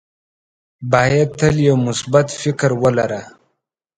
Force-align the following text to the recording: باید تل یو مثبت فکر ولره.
باید 0.91 1.29
تل 1.39 1.55
یو 1.67 1.77
مثبت 1.87 2.27
فکر 2.41 2.71
ولره. 2.83 3.21